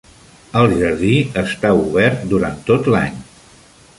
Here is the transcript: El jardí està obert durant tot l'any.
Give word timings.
El 0.61 0.71
jardí 0.79 1.11
està 1.41 1.73
obert 1.83 2.25
durant 2.33 2.59
tot 2.71 2.91
l'any. 2.95 3.23